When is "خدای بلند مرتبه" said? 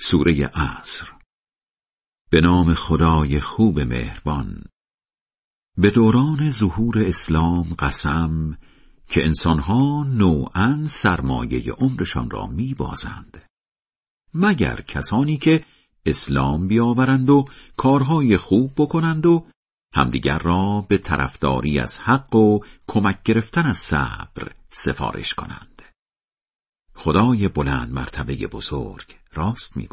26.94-28.34